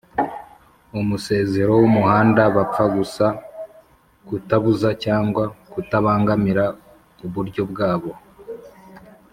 [1.01, 3.25] umusezero w umuhanda bapfa gusa
[4.27, 6.65] kutabuza cyangwa kutabangamira
[7.25, 8.11] uburyo bwabo